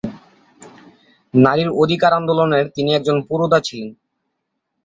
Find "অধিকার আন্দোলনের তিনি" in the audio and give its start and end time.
1.73-2.89